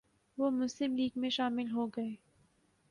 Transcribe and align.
وہ 0.37 0.49
مسلم 0.51 0.95
لیگ 0.95 1.19
میں 1.19 1.29
شامل 1.29 1.71
ہوگئے 1.71 2.09